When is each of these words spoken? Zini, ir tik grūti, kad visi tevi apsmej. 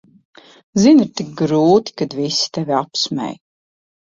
Zini, 0.83 1.03
ir 1.07 1.11
tik 1.21 1.29
grūti, 1.41 1.95
kad 2.01 2.17
visi 2.23 2.51
tevi 2.59 2.77
apsmej. 2.81 3.39